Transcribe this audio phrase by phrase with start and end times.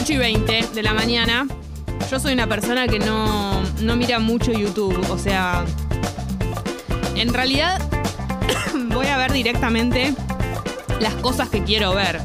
[0.00, 1.46] 8 y 20 de la mañana.
[2.10, 4.98] Yo soy una persona que no, no mira mucho YouTube.
[5.10, 5.64] O sea,
[7.14, 7.80] en realidad
[8.92, 10.14] voy a ver directamente
[11.00, 12.20] las cosas que quiero ver.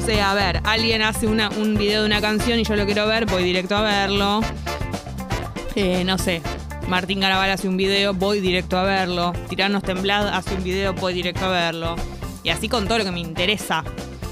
[0.00, 2.86] O sea, a ver, alguien hace una- un video de una canción y yo lo
[2.86, 4.40] quiero ver, voy directo a verlo.
[5.74, 6.40] Eh, no sé,
[6.88, 9.32] Martín Garabal hace un video, voy directo a verlo.
[9.48, 11.96] Tiranos Temblad hace un video, voy directo a verlo.
[12.44, 13.82] Y así con todo lo que me interesa.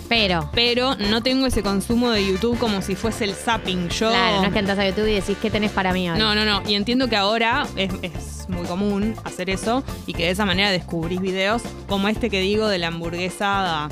[0.08, 3.88] Pero, Pero no tengo ese consumo de YouTube como si fuese el zapping.
[3.88, 4.10] Yo.
[4.10, 6.18] claro, no es que entras a YouTube y decís, ¿qué tenés para mí hoy?
[6.18, 6.62] No, no, no.
[6.68, 10.70] Y entiendo que ahora es, es muy común hacer eso y que de esa manera
[10.70, 13.88] descubrís videos como este que digo de la hamburguesa.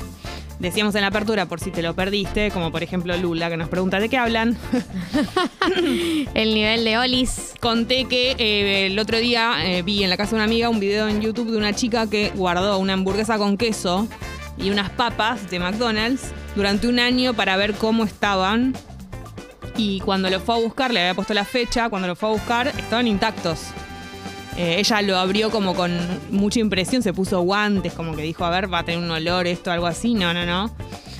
[0.59, 3.67] Decíamos en la apertura, por si te lo perdiste, como por ejemplo Lula, que nos
[3.69, 4.57] pregunta de qué hablan.
[6.33, 7.53] El nivel de Olis.
[7.59, 10.79] Conté que eh, el otro día eh, vi en la casa de una amiga un
[10.79, 14.07] video en YouTube de una chica que guardó una hamburguesa con queso
[14.57, 18.73] y unas papas de McDonald's durante un año para ver cómo estaban.
[19.75, 22.31] Y cuando lo fue a buscar, le había puesto la fecha, cuando lo fue a
[22.33, 23.67] buscar, estaban intactos.
[24.55, 25.97] Eh, ella lo abrió como con
[26.29, 29.47] mucha impresión, se puso guantes, como que dijo, a ver, va a tener un olor
[29.47, 30.13] esto, algo así.
[30.13, 30.73] No, no, no.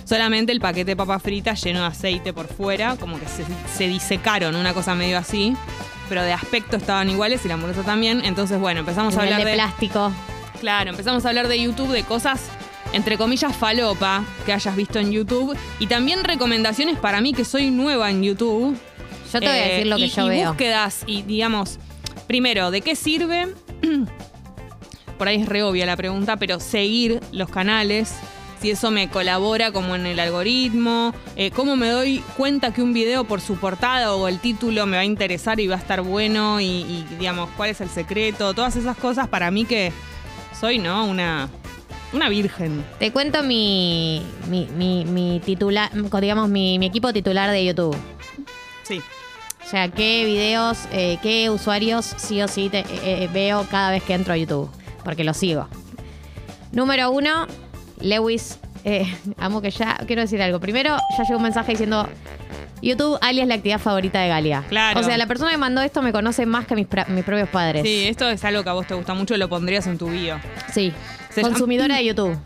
[0.06, 3.44] Solamente el paquete de papas fritas lleno de aceite por fuera, como que se,
[3.76, 5.56] se disecaron, una cosa medio así.
[6.10, 8.24] Pero de aspecto estaban iguales y la hamburguesa también.
[8.24, 9.54] Entonces, bueno, empezamos a hablar de de.
[9.54, 10.12] plástico.
[10.60, 12.50] Claro, empezamos a hablar de YouTube, de cosas,
[12.94, 15.58] entre comillas, falopa que hayas visto en YouTube.
[15.80, 18.78] Y también recomendaciones para mí, que soy nueva en YouTube.
[19.34, 20.50] Yo te voy a Eh, decir lo que y- yo y veo.
[20.50, 21.80] búsquedas y, digamos,
[22.28, 23.48] primero, ¿de qué sirve?
[25.18, 28.14] Por ahí es re obvia la pregunta, pero seguir los canales.
[28.62, 32.94] Si eso me colabora como en el algoritmo, eh, cómo me doy cuenta que un
[32.94, 36.02] video por su portada o el título me va a interesar y va a estar
[36.02, 39.92] bueno y, y, digamos, cuál es el secreto, todas esas cosas para mí que
[40.58, 41.06] soy, ¿no?
[41.06, 41.50] Una,
[42.14, 42.84] una virgen.
[43.00, 45.90] Te cuento mi, mi, mi, mi titular,
[46.22, 47.96] digamos, mi, mi equipo titular de YouTube.
[48.84, 49.02] Sí.
[49.66, 52.86] O sea, qué videos, eh, qué usuarios sí o sí te- eh,
[53.24, 54.70] eh, veo cada vez que entro a YouTube.
[55.04, 55.68] Porque lo sigo.
[56.72, 57.48] Número uno,
[58.00, 58.60] Lewis.
[59.38, 59.98] amo que ya.
[60.06, 60.60] Quiero decir algo.
[60.60, 62.08] Primero, ya llegó un mensaje diciendo.
[62.84, 64.64] YouTube, alias la actividad favorita de Galia.
[64.70, 65.00] Claro.
[65.00, 67.50] O sea, la persona que mandó esto me conoce más que mis, pra- mis propios
[67.50, 67.84] padres.
[67.84, 70.40] Sí, esto es algo que a vos te gusta mucho, lo pondrías en tu bio.
[70.74, 70.94] Sí.
[71.30, 72.38] Se Consumidora de YouTube.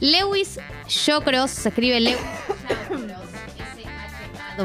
[0.00, 0.58] Lewis
[0.88, 2.18] Shawcross, se escribe Lewis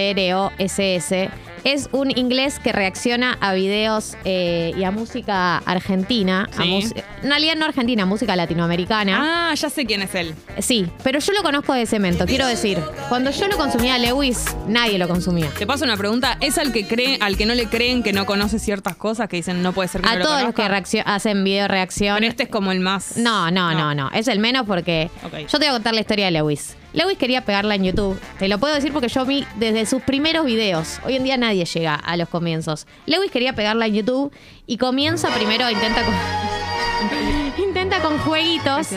[0.00, 1.30] W-C-R-O-S-S.
[1.64, 6.48] Es un inglés que reacciona a videos eh, y a música argentina.
[6.56, 6.68] A Sí.
[6.68, 9.50] mus- en realidad no argentina, música latinoamericana.
[9.50, 10.34] Ah, ya sé quién es él.
[10.60, 12.24] Sí, pero yo lo conozco de cemento.
[12.26, 12.78] Quiero decir,
[13.08, 15.48] cuando yo lo consumía a Lewis, nadie lo consumía.
[15.58, 16.38] Te paso una pregunta.
[16.40, 19.36] ¿Es al que cree, al que no le creen que no conoce ciertas cosas que
[19.36, 20.68] dicen no puede ser que no A lo todos los que conozca?
[20.68, 22.16] reaccio- hacen video reacción.
[22.18, 23.16] Pero este es como el más.
[23.18, 24.10] No, no, no, no.
[24.12, 25.34] Es el menos porque Ok.
[25.40, 26.76] yo te voy a contar la historia de Lewis.
[26.92, 28.20] Lewis quería pegarla en YouTube.
[28.38, 30.98] Te lo puedo decir porque yo vi desde sus primeros videos.
[31.04, 32.86] Hoy en día nadie llega a los comienzos.
[33.06, 34.32] Lewis quería pegarla en YouTube
[34.66, 36.14] y comienza primero, intenta con,
[37.68, 38.88] intenta con jueguitos.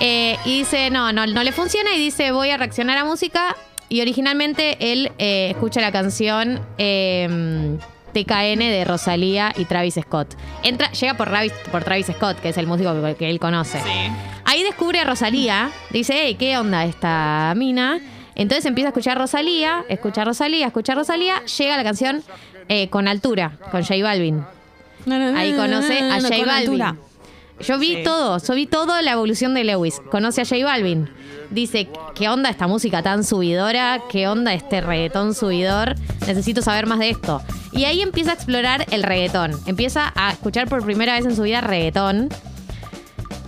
[0.00, 3.56] Eh, y dice, no, no, no le funciona y dice, voy a reaccionar a música.
[3.88, 7.76] Y originalmente él eh, escucha la canción eh,
[8.12, 10.34] TKN de Rosalía y Travis Scott.
[10.62, 13.80] Entra, llega por, Travis- por Travis Scott, que es el músico que, que él conoce.
[13.80, 13.88] Sí.
[14.50, 18.00] Ahí descubre a Rosalía, dice, hey, ¿qué onda esta mina?
[18.34, 22.24] Entonces empieza a escuchar Rosalía, escucha Rosalía, escucha Rosalía, llega la canción
[22.68, 24.44] eh, con altura, con J Balvin.
[25.36, 26.98] Ahí conoce a J Balvin.
[27.60, 28.02] Yo vi Sí.
[28.02, 30.00] todo, yo vi toda la evolución de Lewis.
[30.10, 31.08] Conoce a J Balvin.
[31.50, 34.00] Dice, ¿qué onda esta música tan subidora?
[34.10, 35.94] ¿Qué onda este reggaetón subidor?
[36.26, 37.40] Necesito saber más de esto.
[37.70, 39.52] Y ahí empieza a explorar el reggaetón.
[39.66, 42.30] Empieza a escuchar por primera vez en su vida reggaetón.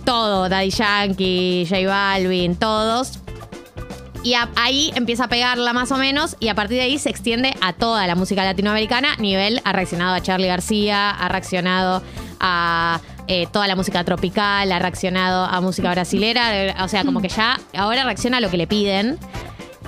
[0.05, 3.19] Todo, Daddy Yankee, J Balvin, todos.
[4.23, 7.53] Y ahí empieza a pegarla más o menos y a partir de ahí se extiende
[7.59, 9.17] a toda la música latinoamericana.
[9.17, 12.01] Nivel ha reaccionado a Charlie García, ha reaccionado
[12.39, 16.75] a eh, toda la música tropical, ha reaccionado a música brasilera.
[16.85, 19.19] O sea, como que ya ahora reacciona a lo que le piden.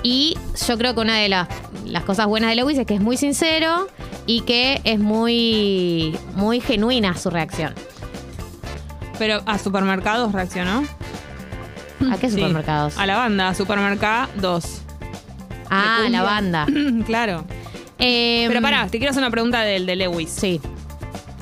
[0.02, 0.36] Y
[0.68, 1.48] yo creo que una de las,
[1.86, 3.88] las cosas buenas de Lewis es que es muy sincero
[4.26, 7.74] y que es muy, muy genuina su reacción.
[9.18, 10.84] Pero a supermercados reaccionó.
[12.10, 12.36] ¿A qué Sí.
[12.36, 12.98] supermercados?
[12.98, 14.82] A la banda, Supermercado 2.
[15.70, 16.66] ah, la banda.
[17.06, 17.44] claro.
[17.98, 20.30] Em, Pero pará, te quiero hacer una pregunta del de Lewis.
[20.30, 20.60] Sí.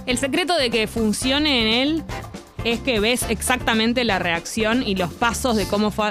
[0.06, 2.05] El secreto de que funcione en él
[2.64, 6.11] es que ves exactamente la reacción y los pasos de cómo fue.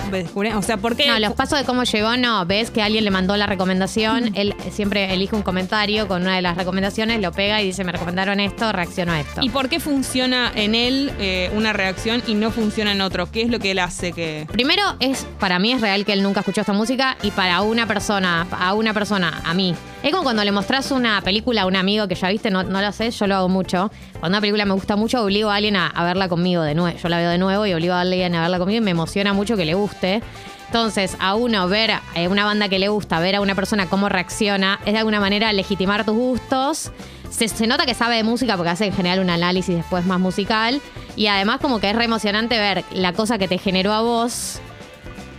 [0.55, 1.07] O sea, ¿por qué?
[1.07, 2.45] No, los pasos de cómo llegó, no.
[2.45, 6.41] Ves que alguien le mandó la recomendación, él siempre elige un comentario con una de
[6.41, 9.41] las recomendaciones, lo pega y dice, me recomendaron esto, reacciono a esto.
[9.41, 13.31] ¿Y por qué funciona en él eh, una reacción y no funciona en otro?
[13.31, 14.47] ¿Qué es lo que él hace que...?
[14.51, 17.87] Primero, es para mí es real que él nunca escuchó esta música y para una
[17.87, 19.75] persona, a una persona, a mí.
[20.03, 22.81] Es como cuando le mostrás una película a un amigo que ya viste, no, no
[22.81, 23.91] lo sé, yo lo hago mucho.
[24.19, 26.97] Cuando una película me gusta mucho, obligo a alguien a, a verla conmigo de nuevo.
[26.97, 29.33] Yo la veo de nuevo y obligo a alguien a verla conmigo y me emociona
[29.33, 30.21] mucho que le guste.
[30.67, 34.09] Entonces, a uno ver a una banda que le gusta, ver a una persona cómo
[34.09, 36.91] reacciona, es de alguna manera legitimar tus gustos.
[37.29, 40.19] Se, se nota que sabe de música porque hace en general un análisis después más
[40.19, 40.81] musical.
[41.15, 44.59] Y además como que es re emocionante ver la cosa que te generó a vos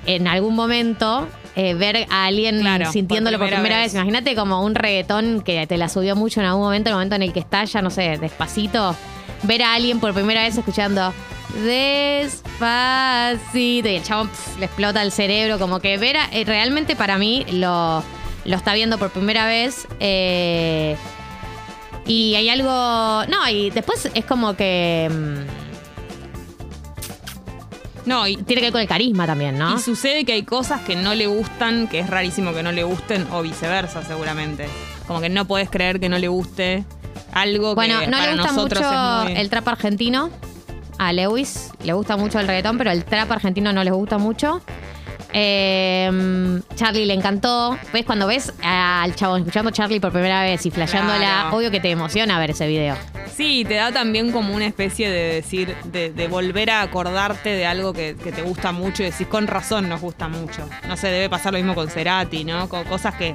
[0.07, 1.27] en algún momento.
[1.57, 3.93] eh, ver a alguien Claro, sintiéndolo por por primera primera vez.
[3.93, 3.95] vez.
[3.95, 7.23] Imagínate como un reggaetón que te la subió mucho en algún momento, el momento en
[7.23, 8.97] el que está ya, no sé, despacito.
[9.45, 11.13] Ver a alguien por primera vez escuchando
[11.65, 15.59] despacito y el chabón le explota el cerebro.
[15.59, 18.03] Como que ver a- eh, realmente para mí lo,
[18.45, 19.87] lo está viendo por primera vez.
[20.01, 20.97] eh,
[22.07, 22.69] y hay algo.
[23.29, 25.09] No, y después es como que.
[25.11, 25.65] mm,
[28.07, 29.77] No, y, tiene que ver con el carisma también, ¿no?
[29.77, 32.83] y sucede que hay cosas que no le gustan, que es rarísimo que no le
[32.83, 34.67] gusten, o viceversa seguramente.
[35.07, 36.85] Como que no podés creer que no le guste
[37.35, 39.41] algo Bueno, que no para le gusta nosotros mucho es muy...
[39.41, 40.31] el trap argentino.
[40.99, 44.61] A Lewis le gusta mucho el reggaetón, pero el trap argentino no les gusta mucho.
[45.37, 47.77] Eh, Charlie le encantó.
[47.93, 48.05] ¿Ves?
[48.05, 51.57] Cuando ves al chabón escuchando Charlie por primera vez y flasheándola, Claro.
[51.57, 52.97] obvio que te emociona ver ese video.
[53.35, 57.67] Sí, te da también como una especie de decir, de, de volver a acordarte de
[57.67, 60.69] algo que, que te gusta mucho y decís, con razón nos gusta mucho.
[60.87, 62.69] No sé, debe pasar lo mismo con Cerati, ¿no?
[62.69, 63.35] Con cosas que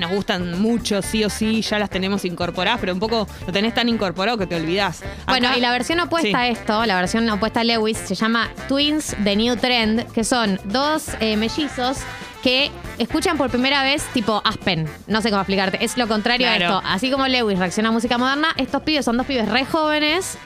[0.00, 3.74] nos gustan mucho, sí o sí, ya las tenemos incorporadas, pero un poco lo tenés
[3.74, 5.02] tan incorporado que te olvidás.
[5.26, 6.34] Bueno, y la versión opuesta Sí.
[6.34, 10.58] a esto, la versión opuesta a Lewis, se llama Twins The New Trend, que son
[10.64, 11.98] dos eh, mellizos
[12.42, 14.88] que escuchan por primera vez tipo Aspen.
[15.06, 15.84] No sé cómo explicarte.
[15.84, 16.64] Es lo contrario Claro.
[16.64, 16.82] a esto.
[16.88, 20.38] Así como Lewis reacciona a música moderna, estos pibes son dos pibes re jóvenes,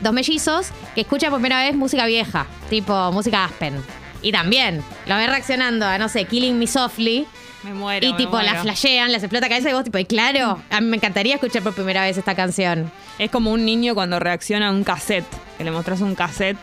[0.00, 3.82] dos mellizos, que escuchan por primera vez música vieja, tipo música Aspen.
[4.22, 7.26] Y también lo ven reaccionando a, no sé, Killing Me Softly.
[7.62, 8.06] Me muero.
[8.06, 8.62] y me tipo, la muero.
[8.62, 11.74] flashean, les explota cabeza y vos tipo, y claro, a mí me encantaría escuchar por
[11.74, 12.90] primera vez esta canción.
[13.18, 15.26] Es como un niño cuando reacciona a un cassette,
[15.58, 16.58] que le mostrás un cassette.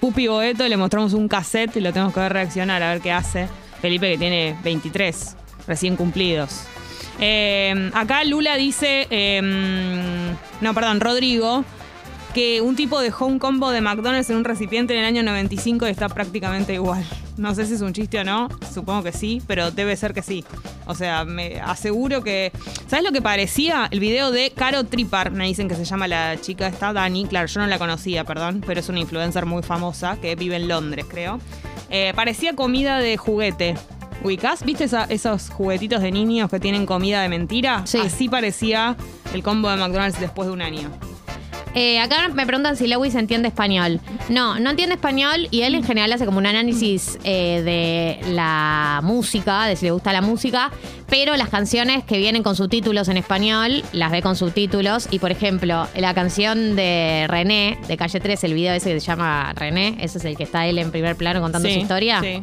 [0.00, 3.12] Pupi Boeto le mostramos un cassette y lo tenemos que ver reaccionar a ver qué
[3.12, 3.48] hace.
[3.80, 5.36] Felipe que tiene 23,
[5.66, 6.64] recién cumplidos.
[7.20, 9.40] Eh, acá Lula dice, eh,
[10.60, 11.64] no, perdón, Rodrigo,
[12.34, 15.86] que un tipo dejó un combo de McDonald's en un recipiente en el año 95
[15.86, 17.04] y está prácticamente igual.
[17.36, 20.22] No sé si es un chiste o no, supongo que sí, pero debe ser que
[20.22, 20.44] sí.
[20.86, 22.52] O sea, me aseguro que...
[22.88, 23.88] ¿Sabes lo que parecía?
[23.90, 27.24] El video de Caro Tripar, me dicen que se llama la chica esta, Dani.
[27.26, 30.68] Claro, yo no la conocía, perdón, pero es una influencer muy famosa que vive en
[30.68, 31.38] Londres, creo.
[31.88, 33.74] Eh, parecía comida de juguete.
[34.22, 34.64] ¿Ubicás?
[34.64, 37.82] ¿Viste esa- esos juguetitos de niños que tienen comida de mentira?
[37.86, 37.98] Sí.
[37.98, 38.96] Así parecía
[39.32, 40.90] el combo de McDonald's después de un año.
[41.74, 44.00] Eh, acá me preguntan si Lewis entiende español.
[44.28, 47.62] No, no entiende español y él en general hace como un análisis eh,
[48.22, 50.70] de la música, de si le gusta la música,
[51.08, 55.08] pero las canciones que vienen con subtítulos en español las ve con subtítulos.
[55.10, 59.06] Y por ejemplo, la canción de René, de Calle 3, el video ese que se
[59.06, 62.20] llama René, ese es el que está él en primer plano contando Sí, su historia,
[62.20, 62.42] Sí.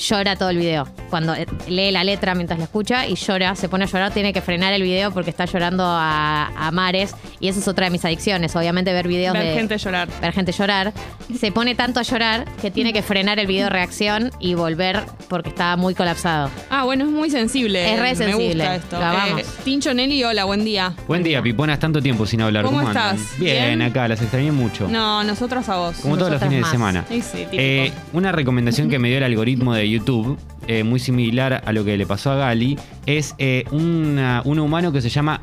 [0.00, 0.88] Llora todo el video.
[1.10, 4.32] Cuando eh, lee la letra mientras la escucha y llora, se pone a llorar, tiene
[4.32, 7.14] que frenar el video porque está llorando a, a mares.
[7.40, 10.08] Y esa es otra de mis adicciones, obviamente ver videos Ver de gente llorar.
[10.20, 10.92] ver gente llorar.
[11.38, 15.02] Se pone tanto a llorar que tiene que frenar el video de reacción y volver
[15.28, 16.50] porque está muy colapsado.
[16.70, 17.92] Ah, bueno, es muy sensible.
[17.94, 18.54] Es re Me sensible.
[18.64, 18.98] gusta esto.
[18.98, 19.40] Lo amamos.
[19.40, 20.92] Eh, Tincho Nelly, hola, buen día.
[21.06, 22.64] Buen día, Piponas, tanto tiempo sin hablar.
[22.64, 23.16] ¿Cómo andan?
[23.16, 23.38] estás?
[23.38, 23.82] Bien, ¿Bien?
[23.82, 24.88] acá, las extrañé mucho.
[24.88, 25.96] No, nosotros a vos.
[26.02, 26.70] Como todos los fines más.
[26.70, 27.04] de semana.
[27.08, 27.46] Sí, sí.
[27.52, 31.84] Eh, una recomendación que me dio el algoritmo de YouTube, eh, muy similar a lo
[31.84, 35.40] que le pasó a Gali, es eh, una- un humano que se llama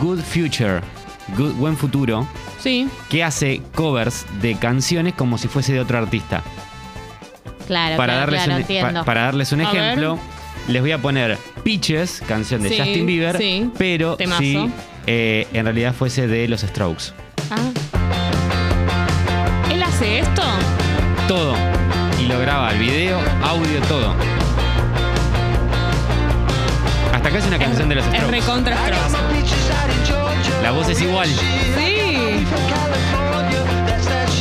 [0.00, 0.80] Good Future,
[1.36, 2.26] Good- Buen Futuro,
[2.60, 2.88] Sí.
[3.08, 6.42] que hace covers de canciones como si fuese de otro artista.
[7.66, 9.00] Claro, para, claro, darles claro, un, entiendo.
[9.00, 10.18] pa- para darles un A ejemplo,
[10.68, 13.70] les voy a poner Peaches, canción de Sí, Justin Bieber, sí.
[13.78, 14.40] pero Temazo.
[14.42, 14.70] si
[15.06, 17.12] eh, en realidad fuese de los Strokes.
[17.50, 17.70] Ah.
[19.70, 20.42] ¿Él hace esto?
[21.28, 21.54] Todo.
[22.32, 24.14] Lo graba el video, audio, todo.
[27.12, 28.30] Hasta acá es una canción de los Es Strokes.
[28.40, 30.62] recontra Strokes.
[30.62, 31.28] La voz es igual.
[31.28, 32.46] Sí.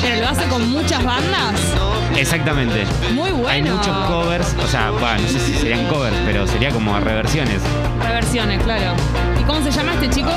[0.01, 1.53] Pero lo hace con muchas bandas.
[2.15, 2.85] Exactamente.
[3.13, 3.49] Muy bueno.
[3.49, 7.61] Hay muchos covers, o sea, bueno, no sé si serían covers, pero sería como reversiones.
[8.01, 8.93] Reversiones, claro.
[9.39, 10.31] ¿Y cómo se llama este chico?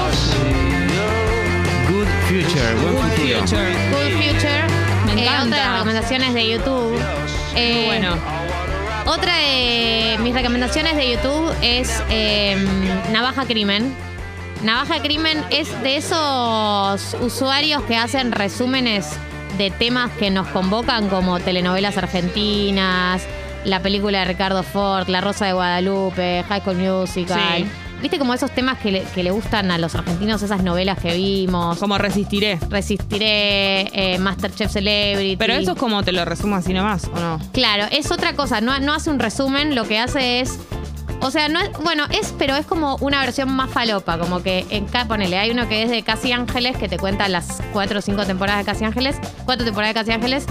[1.88, 3.40] Good Future, buen Good futuro.
[3.40, 3.74] Future.
[3.90, 4.64] Good Future.
[5.06, 5.44] Me Eh, encanta.
[5.44, 6.98] otra de las recomendaciones de YouTube.
[7.56, 8.16] Eh, Muy bueno.
[9.06, 12.56] Otra de mis recomendaciones de YouTube es eh,
[13.12, 13.94] Navaja Crimen.
[14.62, 19.10] Navaja Crimen es de esos usuarios que hacen resúmenes
[19.58, 23.22] de temas que nos convocan como telenovelas argentinas,
[23.64, 27.58] la película de Ricardo Ford, La Rosa de Guadalupe, High School Musical.
[27.58, 27.70] Sí.
[28.04, 31.14] ¿Viste como esos temas que le, que le gustan a los argentinos, esas novelas que
[31.14, 31.78] vimos?
[31.78, 32.58] Como resistiré.
[32.68, 35.38] Resistiré, eh, Masterchef Celebrity.
[35.38, 37.40] Pero eso es como te lo resumo así nomás, ¿o no?
[37.52, 40.58] Claro, es otra cosa, no, no hace un resumen, lo que hace es.
[41.22, 44.66] O sea, no es, bueno, es, pero es como una versión más falopa, como que
[44.68, 48.00] en cada, ponele, hay uno que es de Casi Ángeles, que te cuenta las cuatro
[48.00, 50.44] o cinco temporadas de Casi Ángeles, cuatro temporadas de Casi Ángeles,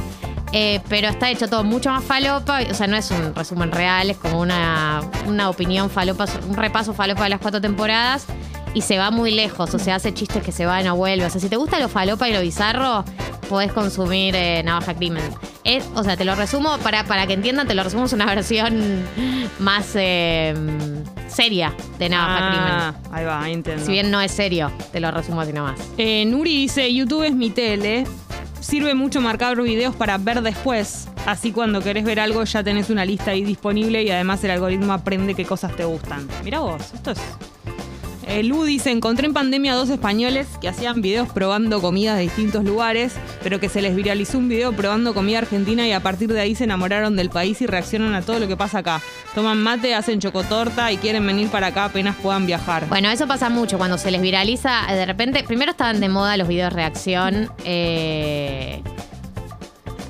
[0.53, 4.11] eh, pero está hecho todo mucho más falopa, o sea, no es un resumen real,
[4.11, 8.27] es como una, una opinión falopa, un repaso falopa de las cuatro temporadas,
[8.75, 11.25] y se va muy lejos, o sea, hace chistes que se van y no vuelve.
[11.25, 13.03] O sea, si te gusta lo falopa y lo bizarro,
[13.49, 15.23] podés consumir eh, Navaja Crimen.
[15.63, 18.25] Es, o sea, te lo resumo, para, para que entiendan, te lo resumo, es una
[18.33, 19.03] versión
[19.59, 20.53] más eh,
[21.27, 23.85] seria de Navaja Ah, ahí va, ahí entiendo.
[23.85, 25.79] Si bien no es serio, te lo resumo así nomás.
[25.97, 28.05] Eh, Nuri dice, YouTube es mi tele.
[28.63, 31.09] Sirve mucho marcar videos para ver después.
[31.25, 34.93] Así cuando querés ver algo ya tenés una lista ahí disponible y además el algoritmo
[34.93, 36.27] aprende qué cosas te gustan.
[36.45, 37.19] Mirá vos, esto es...
[38.33, 42.63] Eh, Lu dice, encontré en pandemia dos españoles que hacían videos probando comidas de distintos
[42.63, 43.13] lugares,
[43.43, 46.55] pero que se les viralizó un video probando comida argentina y a partir de ahí
[46.55, 49.03] se enamoraron del país y reaccionan a todo lo que pasa acá.
[49.35, 52.89] Toman mate, hacen chocotorta y quieren venir para acá apenas puedan viajar.
[52.89, 54.87] Bueno, eso pasa mucho cuando se les viraliza.
[54.89, 58.81] De repente, primero estaban de moda los videos reacción eh,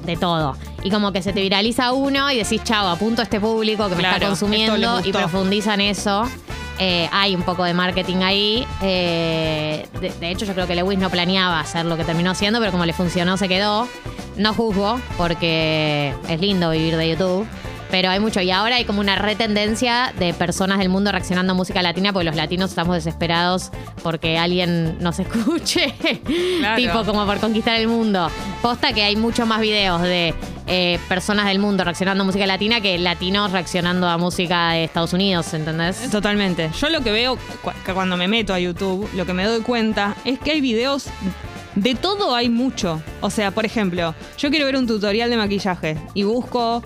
[0.05, 0.55] de todo.
[0.81, 3.95] Y como que se te viraliza uno y decís, chao, apunto a este público que
[3.95, 6.25] me Claro, está consumiendo y profundizan eso.
[6.79, 8.67] Eh, hay un poco de marketing ahí.
[8.81, 12.59] Eh, de, de hecho, yo creo que Lewis no planeaba hacer lo que terminó haciendo,
[12.59, 13.87] pero como le funcionó, se quedó.
[14.37, 17.47] No juzgo, porque es lindo vivir de YouTube.
[17.91, 18.41] Pero hay mucho.
[18.41, 22.25] Y ahora hay como una retendencia de personas del mundo reaccionando a música latina, porque
[22.25, 23.69] los latinos estamos desesperados
[24.01, 25.93] porque alguien nos escuche.
[26.57, 26.75] Claro.
[26.75, 28.31] tipo, como por conquistar el mundo.
[28.63, 30.33] Posta que hay muchos más videos de
[30.67, 35.13] eh, personas del mundo reaccionando a música latina que latinos reaccionando a música de Estados
[35.13, 36.09] Unidos, ¿entendés?
[36.09, 36.69] Totalmente.
[36.79, 37.37] Yo lo que veo
[37.85, 41.07] que cuando me meto a YouTube, lo que me doy cuenta es que hay videos.
[41.75, 43.01] De todo hay mucho.
[43.21, 46.83] O sea, por ejemplo, yo quiero ver un tutorial de maquillaje y busco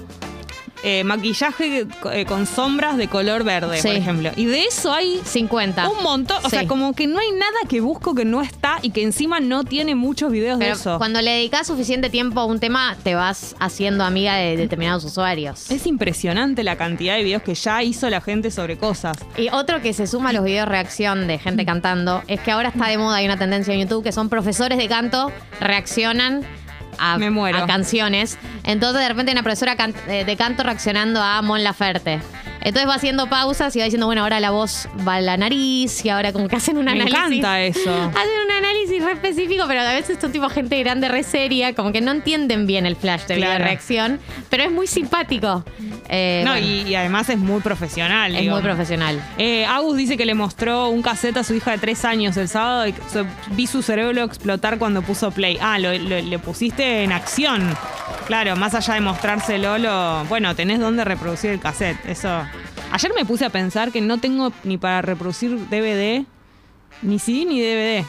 [0.84, 3.88] eh, maquillaje eh, con sombras de color verde, Sí.
[3.88, 4.32] por ejemplo.
[4.36, 5.90] Y de eso hay 50.
[5.90, 6.44] un montón.
[6.46, 9.40] O sea, como que no hay nada que busco que no está y que encima
[9.40, 10.98] no tiene muchos videos Pero de eso.
[10.98, 15.70] cuando le dedicas suficiente tiempo a un tema, te vas haciendo amiga de determinados usuarios.
[15.72, 19.18] Es impresionante la cantidad de videos que ya hizo la gente sobre cosas.
[19.38, 22.70] Y otro que se suma a los videos reacción de gente cantando es que ahora
[22.70, 26.46] está de moda, hay una tendencia en YouTube que son profesores de canto, reaccionan
[27.00, 27.58] a, Me muero.
[27.64, 28.38] a canciones.
[28.64, 32.22] Entonces de repente hay una profesora can- eh, de canto reaccionando a Mon Laferte.
[32.68, 36.04] Entonces va haciendo pausas y va diciendo, bueno, ahora la voz va a la nariz
[36.04, 37.16] y ahora como que hacen un Me análisis.
[37.18, 37.90] encanta eso.
[37.96, 41.94] Hacen un análisis re específico, pero a veces son tipo gente grande, re seria, como
[41.94, 43.64] que no entienden bien el flash de Claro.
[43.64, 44.20] reacción,
[44.50, 45.64] pero es muy simpático.
[46.10, 48.36] Eh, no, bueno, y, y además es muy profesional.
[48.36, 48.56] es digo.
[48.56, 49.22] muy profesional.
[49.38, 52.50] Eh, Agus dice que le mostró un cassette a su hija de tres años el
[52.50, 52.94] sábado y
[53.52, 55.58] vi su cerebro explotar cuando puso play.
[55.62, 57.76] Ah, lo, lo- le pusiste en acción.
[58.28, 61.98] Claro, más allá de mostrárselo, lo, bueno, tenés dónde reproducir el cassette.
[62.06, 62.42] Eso.
[62.92, 66.26] Ayer me puse a pensar que no tengo ni para reproducir DVD,
[67.02, 68.06] ni CD ni DVD.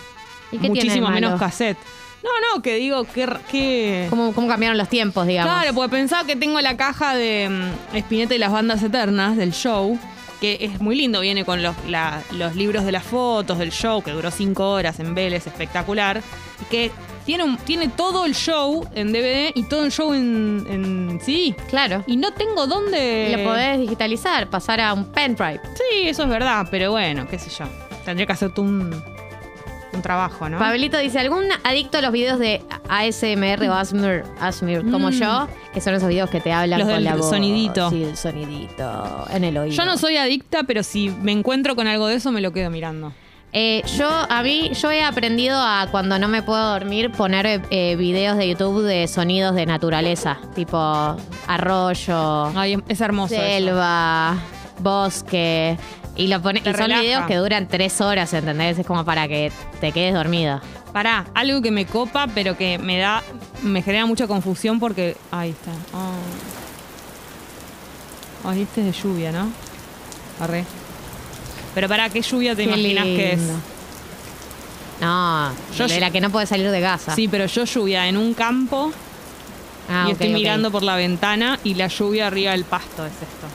[0.51, 1.77] ¿Y qué tiene de Muchísimo menos cassette.
[2.23, 3.29] No, no, que digo, que...
[3.51, 4.07] que...
[4.11, 5.53] ¿Cómo, cómo cambiaron los tiempos, digamos?
[5.55, 9.99] Claro, porque pensaba que tengo la caja de Spinetta y las bandas eternas del show,
[10.41, 14.03] que es muy lindo, viene con los, la- los libros de las fotos del show,
[14.03, 16.23] que duró cinco horas en Vélez, espectacular,
[16.63, 16.91] y que
[17.29, 21.55] tiene, un- tiene todo el show en DVD y todo el show en, en CD.
[21.69, 22.03] Claro.
[22.07, 23.35] Y no tengo dónde...
[23.37, 25.61] Lo podés digitalizar, pasar a un pendrive.
[25.75, 27.67] Sí, eso es verdad, pero bueno, qué sé yo.
[28.07, 28.95] Tendría que hacerte un,
[29.93, 30.59] un trabajo, ¿no?
[30.59, 35.13] Pablito dice, ¿algún adicto a los videos de ASMR o ASMR, ASMR como Mm.
[35.13, 35.49] yo?
[35.75, 37.29] Que son esos videos que te hablan Los con del la voz.
[37.29, 37.91] sonidito.
[37.91, 39.75] Sí, el sonidito en el oído.
[39.77, 42.71] Yo no soy adicta, pero si me encuentro con algo de eso, me lo quedo
[42.71, 43.13] mirando.
[43.53, 47.97] Eh, yo, a mí, yo he aprendido a cuando no me puedo dormir poner eh,
[47.97, 50.77] videos de YouTube de sonidos de naturaleza, tipo
[51.47, 53.35] arroyo, Ay, es- hermoso.
[53.35, 54.37] selva,
[54.81, 55.79] bosque.
[56.15, 57.01] Y, lo pone, Te y son relaja.
[57.01, 58.79] videos que duran tres horas, ¿entendés?
[58.79, 59.51] Es como para que
[59.81, 60.61] te quedes dormido.
[60.93, 63.23] Pará, algo que me copa, pero que me da,
[63.63, 65.17] me genera mucha confusión porque.
[65.31, 65.71] Ahí está.
[65.97, 66.13] Oh.
[68.51, 69.49] Ay, este es de lluvia, ¿no?
[70.41, 70.65] Arre.
[71.79, 73.41] Pero pará, ¿qué lluvia te Qué imaginas que es?
[75.01, 77.15] No, Yo- de la que no puede salir de casa.
[77.15, 78.91] Sí, pero yo lluvia en un campo
[79.89, 83.47] Ah, y estoy mirando por la ventana y la lluvia arriba del pasto es esto.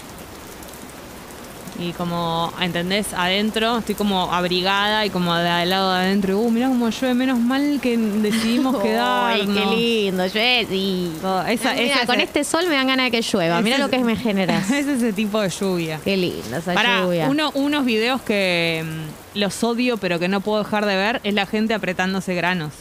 [1.80, 3.14] Y como, ¿entendés?
[3.14, 6.38] Adentro, estoy como abrigada y como de al lado de adentro.
[6.40, 9.48] Uh, mirá cómo llueve, menos mal que decidimos quedarnos.
[9.58, 11.12] Ay, qué lindo, Jessy.
[11.24, 13.60] Oh, esa- Mira, esa- con este sol me dan ganas de que llueva.
[13.62, 14.60] Mira lo que me genera.
[14.72, 16.00] es ese tipo de lluvia.
[16.04, 17.28] Qué linda esa Para lluvia.
[17.30, 21.34] uno, unos videos que mm, los odio pero que no puedo dejar de ver es
[21.34, 22.72] la gente apretándose granos,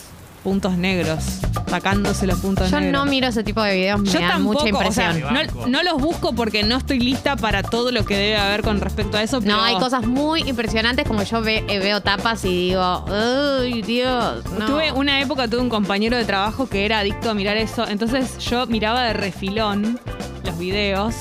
[0.42, 1.22] puntos negros,
[1.68, 3.04] sacándose los puntos Yo negros.
[3.04, 5.48] no miro ese tipo de videos, me Yo dan tampoco, mucha o sea, impresión.
[5.60, 8.80] no, no los busco porque no estoy lista para todo lo que debe haber con
[8.80, 9.40] respecto a eso.
[9.40, 13.82] Pero No, hay cosas muy impresionantes como yo ve- eh, veo tapas y digo, ¡ay,
[13.82, 14.44] Dios!
[14.58, 14.66] No.
[14.66, 17.86] Tuve una época, tuve un compañero de trabajo que era adicto a mirar eso.
[17.88, 19.98] Entonces yo miraba de refilón
[20.44, 21.14] los videos.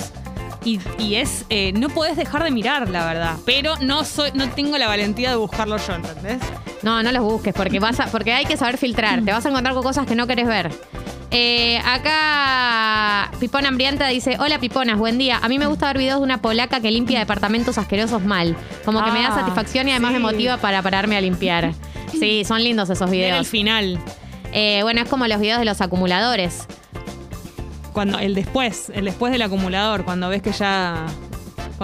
[0.64, 3.36] Y, y es, eh, no podés dejar de mirar, la verdad.
[3.46, 6.38] Pero no soy, no tengo la valentía de buscarlo yo, ¿entendés?
[6.84, 9.24] No, no los busques porque vas a, porque hay que saber filtrar.
[9.24, 10.72] Te vas a encontrar con cosas que no querés ver.
[11.34, 15.40] Eh, acá Pipona Hambrienta dice, hola Piponas, buen día.
[15.42, 18.56] A mí me gusta ver videos de una polaca que limpia departamentos asquerosos mal.
[18.86, 20.18] Como que me da Ah, satisfacción y además sí.
[20.18, 21.74] me motiva para pararme a limpiar.
[22.12, 23.48] Sí, son lindos esos Ver el videos.
[23.48, 23.98] final.
[24.52, 26.68] Eh, bueno, es como los videos de los acumuladores.
[27.94, 31.06] Cuando, el después, el después del acumulador, cuando ves que ya.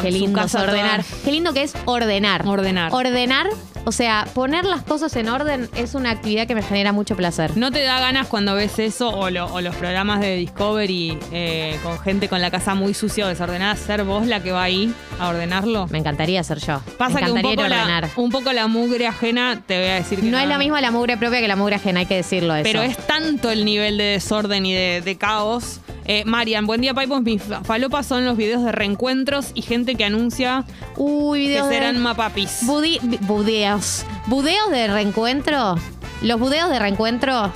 [0.01, 1.03] Qué lindo es casa toda- ordenar.
[1.25, 2.45] Qué lindo que es ordenar.
[2.47, 2.93] Ordenar.
[2.93, 3.47] Ordenar,
[3.83, 7.57] o sea, poner las cosas en orden es una actividad que me genera mucho placer.
[7.57, 11.79] ¿No te da ganas cuando ves eso o, lo- o los programas de Discovery eh,
[11.81, 14.93] con gente con la casa muy sucia o desordenada, ser vos la que va ahí
[15.19, 15.87] a ordenarlo?
[15.89, 16.79] Me encantaría ser yo.
[16.99, 18.09] Pasa me que un encantaría poco, la, ordenar.
[18.17, 20.91] un poco la mugre ajena, te voy a decir que No es lo mismo la
[20.91, 22.69] mugre propia que la mugre ajena, hay que decirlo eso.
[22.71, 25.79] Pero es tanto el nivel de desorden y de, de caos.
[26.09, 27.21] Eh, Marian, buen día, Paipos.
[27.21, 30.63] Mis falopas son los videos de reencuentros y gente que anuncia
[30.95, 31.75] Uy, que videos de...
[31.75, 32.61] serán mapapis.
[32.63, 34.05] Budi- budeos.
[34.27, 35.75] Budeos de reencuentro.
[36.21, 37.51] Los budeos de reencuentros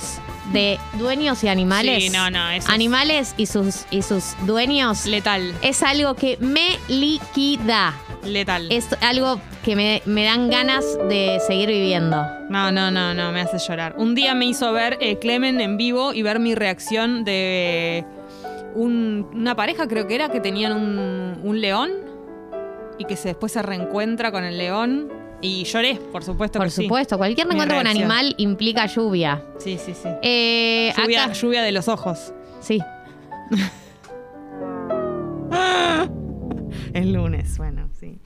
[0.52, 2.04] de dueños y animales.
[2.04, 5.06] Sí, no, no, Animales y sus, y sus dueños.
[5.06, 7.94] Letal, es algo que me liquida.
[8.22, 8.70] letal.
[8.70, 12.22] Es algo que me, me dan ganas de seguir viviendo.
[12.50, 13.94] No, no, no, no, me hace llorar.
[13.96, 18.04] Un día me hizo ver eh, Clemen en vivo y ver mi reacción de
[18.74, 21.90] un- una pareja, creo que era, que tenían un, un león
[22.98, 25.10] y que se, después se reencuentra con el león.
[25.44, 26.82] Y lloré, por supuesto Por que sí.
[26.84, 29.42] supuesto, cualquier reencuentro con animal implica lluvia.
[29.58, 30.08] Sí, sí, sí.
[30.22, 32.32] Eh, Lluvia, acá- lluvia de los ojos.
[32.60, 32.78] Sí.
[36.94, 38.18] El lunes, bueno, sí.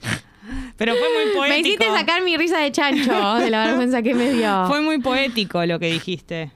[0.77, 1.41] Pero fue muy poético.
[1.49, 4.65] Me hiciste sacar mi risa de chancho de la vergüenza que me dio.
[4.67, 6.51] Fue muy poético lo que dijiste.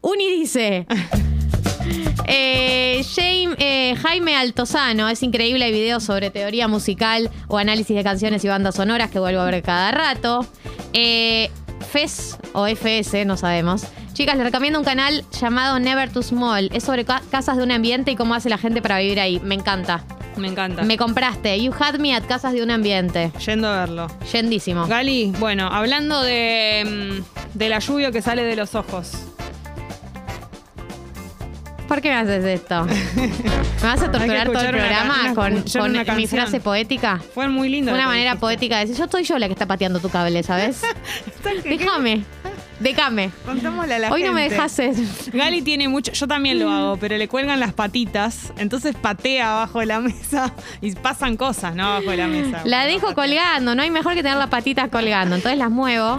[0.00, 0.86] Uni dice.
[2.26, 8.04] Eh, Jaime, eh, Jaime Altozano, es increíble el video sobre teoría musical o análisis de
[8.04, 10.46] canciones y bandas sonoras que vuelvo a ver cada rato.
[10.92, 11.50] Eh,
[11.90, 13.84] FES o FS, no sabemos.
[14.12, 16.70] Chicas, les recomiendo un canal llamado Never Too Small.
[16.72, 19.40] Es sobre ca- casas de un ambiente y cómo hace la gente para vivir ahí.
[19.40, 20.04] Me encanta.
[20.36, 20.82] Me encanta.
[20.82, 21.60] Me compraste.
[21.62, 23.32] You had me at casas de un ambiente.
[23.44, 24.06] Yendo a verlo.
[24.32, 24.86] Yendísimo.
[24.86, 29.12] Gali, bueno, hablando de, mm, de la lluvia que sale de los ojos.
[31.92, 32.86] ¿Por qué me haces esto?
[32.86, 36.26] ¿Me vas a torturar todo el una programa una- con, mi canción.
[36.40, 37.20] frase poética?
[37.34, 37.92] Fue muy lindo.
[37.92, 40.80] Una manera poética de decir, yo soy yo la que está pateando tu cable, ¿sabes?
[41.64, 42.24] déjame,
[42.82, 43.30] déjame.
[43.44, 44.94] Contémosle a la Hoy no me dejas ser.
[45.32, 49.80] Gali tiene mucho, yo también lo hago, pero le cuelgan las patitas, entonces patea abajo
[49.80, 51.86] de la mesa y pasan cosas, ¿no?
[51.86, 52.62] Abajo de la mesa.
[52.64, 55.36] La dejo colgando, no hay mejor que tener las patitas colgando.
[55.36, 56.18] Entonces las muevo.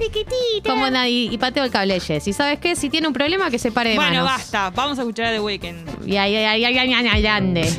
[0.66, 2.28] Como nadie y pateo el cable Jess.
[2.28, 2.76] ¿Y sabes qué?
[2.76, 4.26] Si tiene un problema, que se pare de Bueno, manos.
[4.26, 6.08] basta, vamos a escuchar a The Weeknd.
[6.08, 7.74] Y ay, ay, ay, ay, ay, ay, ay,